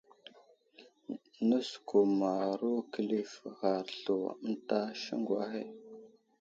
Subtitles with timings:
[1.47, 5.61] Nəsəkumərayo kəlif ghar slu ənta siŋgu ahe.